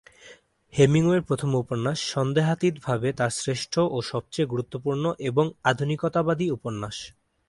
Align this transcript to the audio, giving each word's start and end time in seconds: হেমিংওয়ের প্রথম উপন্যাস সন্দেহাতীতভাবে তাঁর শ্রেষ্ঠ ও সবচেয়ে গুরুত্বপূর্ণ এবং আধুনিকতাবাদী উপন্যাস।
হেমিংওয়ের 0.73 1.23
প্রথম 1.23 1.49
উপন্যাস 1.55 1.97
সন্দেহাতীতভাবে 2.13 3.09
তাঁর 3.13 3.31
শ্রেষ্ঠ 3.31 3.73
ও 3.87 3.97
সবচেয়ে 4.11 4.51
গুরুত্বপূর্ণ 4.53 5.03
এবং 5.29 5.45
আধুনিকতাবাদী 5.63 6.45
উপন্যাস। 6.49 6.95